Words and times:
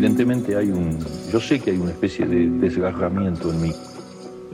evidentemente 0.00 0.56
hay 0.56 0.70
un, 0.70 0.98
yo 1.30 1.38
sé 1.38 1.60
que 1.60 1.72
hay 1.72 1.76
una 1.76 1.90
especie 1.90 2.24
de 2.24 2.48
desgarramiento 2.48 3.52
en 3.52 3.60
mí. 3.60 3.72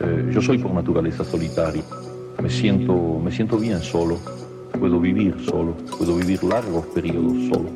Eh, 0.00 0.30
yo 0.34 0.43
soy 0.43 0.59
por 0.59 0.75
naturaleza 0.75 1.22
solitario. 1.22 1.84
Me 2.43 2.50
siento, 2.50 3.21
me 3.22 3.30
siento 3.30 3.57
bien 3.57 3.80
solo. 3.80 4.18
Puedo 4.77 4.98
vivir 4.98 5.36
solo. 5.48 5.77
Puedo 5.96 6.17
vivir 6.17 6.43
largos 6.43 6.86
periodos 6.86 7.35
solo. 7.48 7.71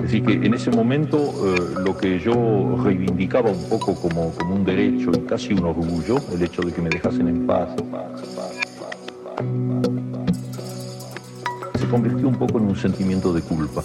Decir, 0.00 0.24
que 0.24 0.32
en 0.32 0.54
ese 0.54 0.70
momento 0.70 1.18
eh, 1.18 1.82
lo 1.84 1.94
que 1.98 2.18
yo 2.18 2.80
reivindicaba 2.82 3.50
un 3.50 3.68
poco 3.68 3.94
como, 3.94 4.32
como 4.32 4.54
un 4.54 4.64
derecho 4.64 5.10
y 5.14 5.20
casi 5.26 5.52
un 5.52 5.66
orgullo, 5.66 6.16
el 6.32 6.42
hecho 6.42 6.62
de 6.62 6.72
que 6.72 6.80
me 6.80 6.88
dejasen 6.88 7.28
en 7.28 7.46
paz, 7.46 7.68
se 11.78 11.86
convirtió 11.88 12.26
un 12.26 12.36
poco 12.36 12.56
en 12.56 12.68
un 12.68 12.76
sentimiento 12.76 13.34
de 13.34 13.42
culpa. 13.42 13.82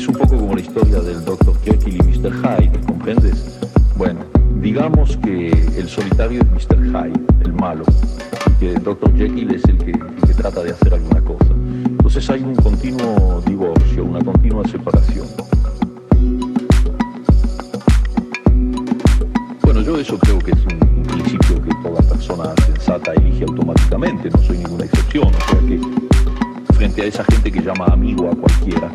Es 0.00 0.08
un 0.08 0.14
poco 0.14 0.38
como 0.38 0.54
la 0.54 0.62
historia 0.62 0.98
del 1.00 1.22
Dr. 1.26 1.54
Jekyll 1.62 1.96
y 1.96 1.98
Mr. 1.98 2.32
Hyde, 2.32 2.80
¿comprendes? 2.86 3.60
Bueno, 3.98 4.20
digamos 4.62 5.18
que 5.18 5.50
el 5.50 5.88
solitario 5.90 6.40
es 6.40 6.48
Mr. 6.48 6.86
Hyde, 6.86 7.20
el 7.44 7.52
malo, 7.52 7.84
que 8.58 8.72
el 8.72 8.82
Dr. 8.82 9.14
Jekyll 9.14 9.54
es 9.54 9.62
el 9.64 9.76
que, 9.76 9.90
el 9.90 10.26
que 10.26 10.32
trata 10.32 10.62
de 10.62 10.70
hacer 10.70 10.94
alguna 10.94 11.20
cosa. 11.20 11.44
Entonces 11.84 12.30
hay 12.30 12.42
un 12.42 12.54
continuo 12.54 13.42
divorcio, 13.44 14.06
una 14.06 14.24
continua 14.24 14.66
separación. 14.66 15.26
Bueno, 19.62 19.82
yo 19.82 19.98
eso 19.98 20.18
creo 20.18 20.38
que 20.38 20.52
es 20.52 20.64
un 20.64 21.02
principio 21.02 21.62
que 21.62 21.74
toda 21.82 22.00
persona 22.00 22.54
sensata 22.64 23.12
elige 23.12 23.44
automáticamente, 23.44 24.30
no 24.30 24.38
soy 24.38 24.56
ninguna 24.56 24.86
excepción, 24.86 25.28
o 25.28 25.50
sea 25.50 25.60
que 25.60 25.78
frente 26.72 27.02
a 27.02 27.04
esa 27.04 27.22
gente 27.24 27.52
que 27.52 27.60
llama 27.60 27.84
amigo 27.84 28.30
a 28.30 28.34
cualquiera, 28.34 28.90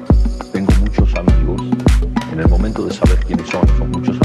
amigos, 1.17 1.61
en 2.31 2.39
el 2.39 2.47
momento 2.47 2.85
de 2.85 2.93
saber 2.93 3.17
quiénes 3.25 3.47
son, 3.49 3.67
son 3.77 3.91
muchos 3.91 4.17
amigos, 4.21 4.24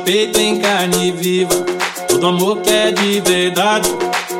peito 0.00 0.40
em 0.40 0.58
carne 0.58 1.12
viva. 1.12 1.54
Todo 2.08 2.26
amor 2.26 2.60
que 2.60 2.70
é 2.70 2.90
de 2.90 3.20
verdade, 3.20 3.88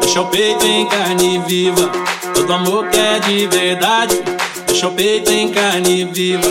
deixa 0.01 0.21
o 0.21 0.27
peito 0.27 0.66
em 0.66 0.87
carne 0.87 1.38
viva. 1.47 1.90
Todo 2.35 2.53
amor 2.53 2.88
que 2.88 2.99
é 2.99 3.19
de 3.21 3.47
verdade, 3.47 4.23
deixa 4.66 4.88
o 4.88 4.92
peito 4.92 5.31
em 5.33 5.51
carne 5.51 6.05
viva. 6.05 6.49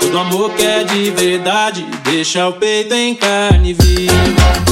Todo 0.00 0.18
amor 0.18 0.50
que 0.54 0.64
é 0.64 0.84
de 0.84 1.10
verdade, 1.10 1.86
deixa 2.04 2.48
o 2.48 2.52
peito 2.52 2.94
em 2.94 3.14
carne 3.14 3.72
viva. 3.74 4.66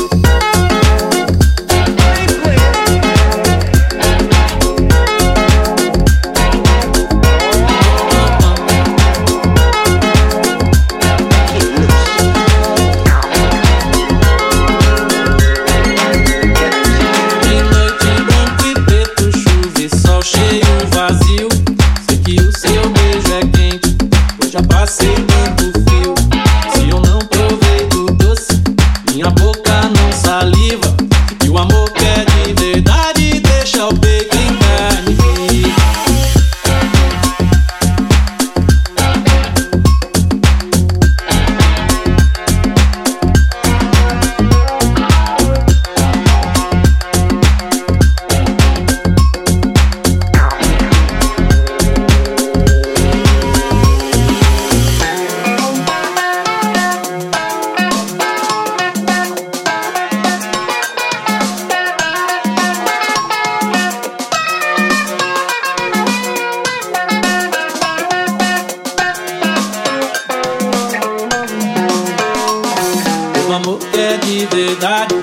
amor 73.64 73.78
que 73.78 73.98
é 73.98 74.16
de 74.18 74.46
verdade, 74.54 75.14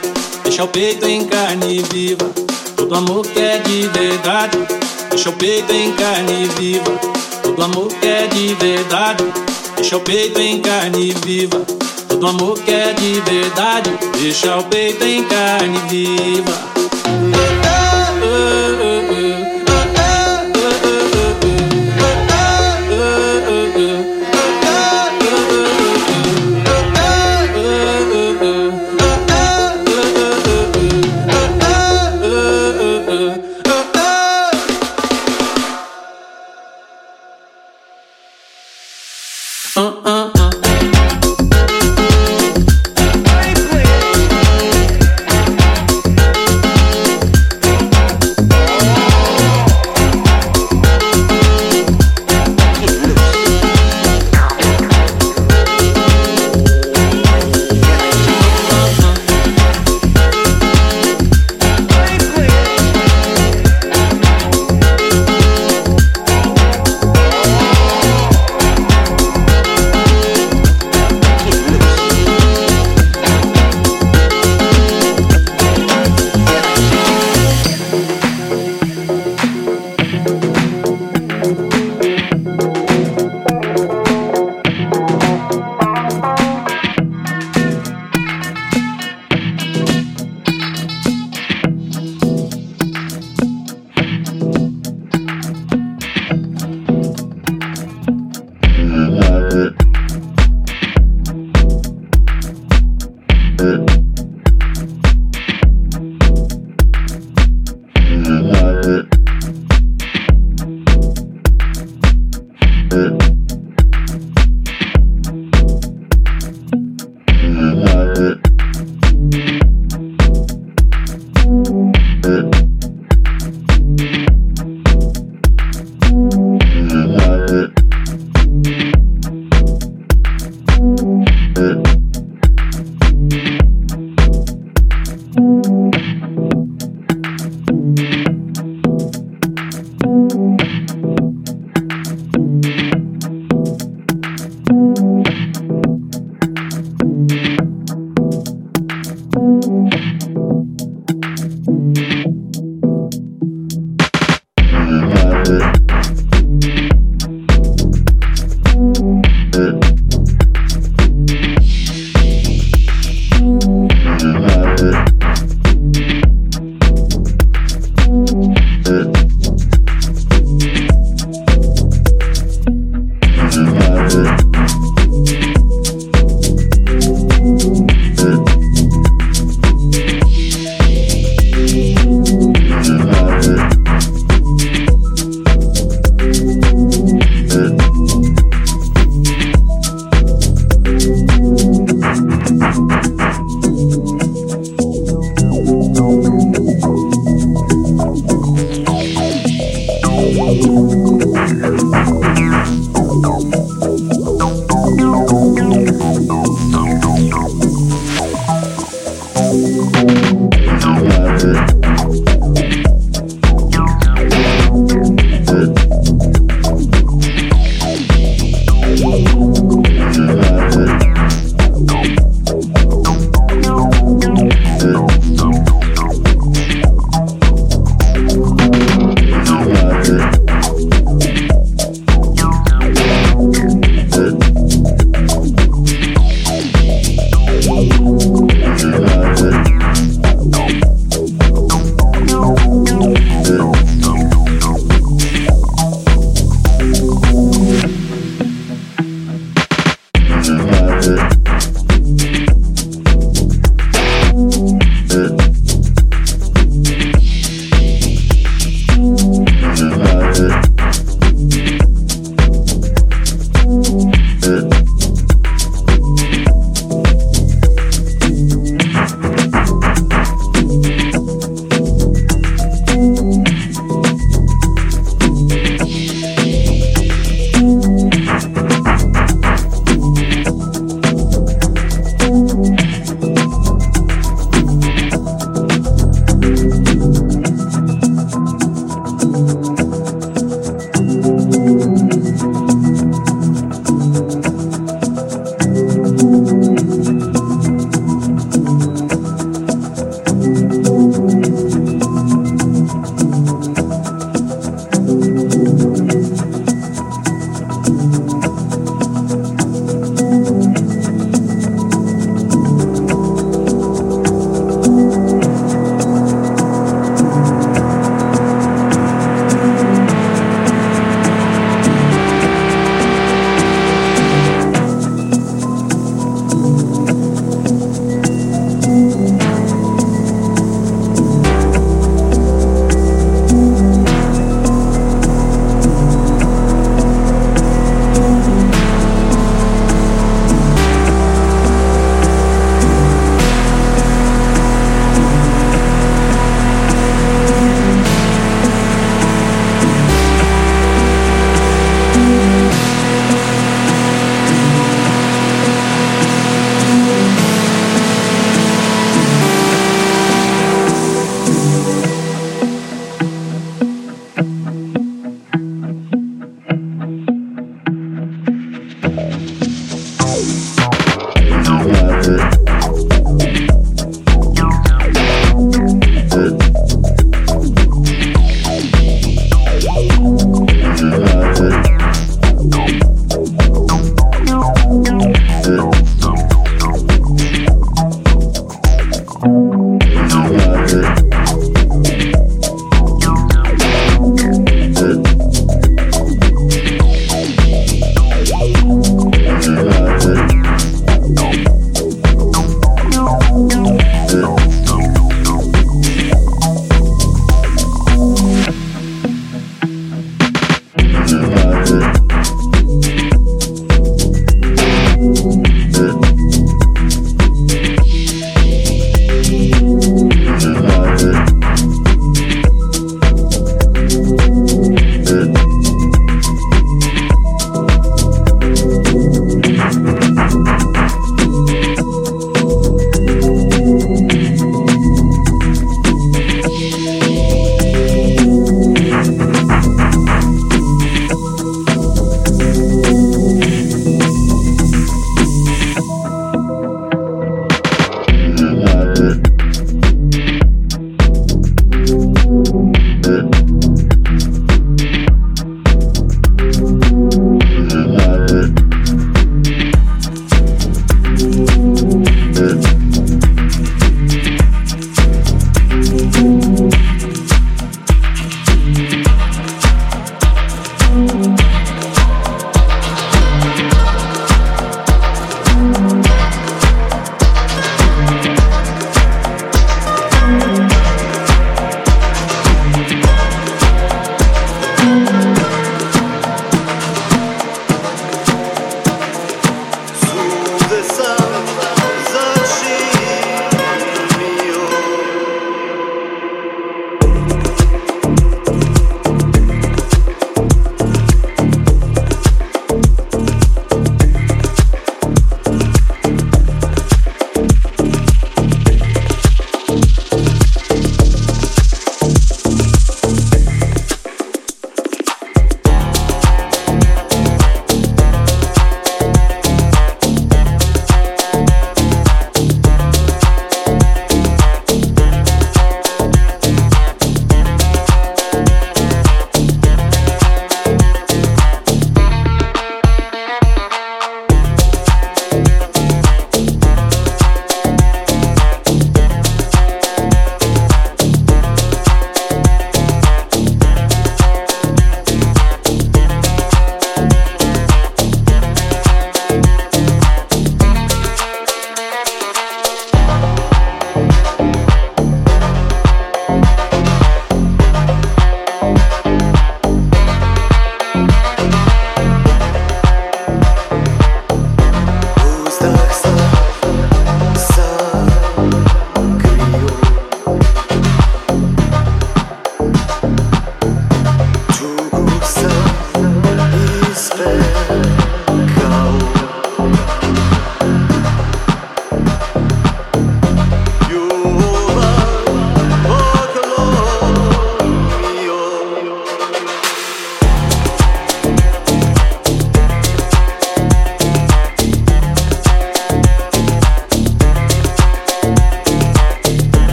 deixa 0.44 0.64
o 0.64 0.68
peito 0.68 1.08
em 1.08 1.26
carne 1.26 1.84
viva. 1.94 2.28
Todo 2.76 2.96
amor 2.96 3.26
que 3.28 3.40
é 3.40 3.60
de 3.60 3.88
verdade, 3.90 4.58
deixa 5.12 5.30
o 5.30 5.34
peito 5.34 5.72
em 5.72 5.94
carne 5.94 6.50
viva. 6.58 6.92
Todo 7.44 7.64
amor 7.64 7.88
que 7.88 8.08
é 8.08 8.26
de 8.28 8.56
verdade, 8.56 9.24
deixa 9.76 9.98
o 9.98 10.00
peito 10.00 10.40
em 10.40 10.60
carne 10.60 11.14
viva. 11.24 11.64
Todo 12.08 12.28
amor 12.28 12.58
que 12.60 12.72
é 12.72 12.94
de 12.94 13.22
verdade, 13.22 13.92
deixa 14.20 14.58
o 14.58 14.64
peito 14.64 15.06
em 15.06 15.24
carne 15.24 15.78
viva. 15.88 16.71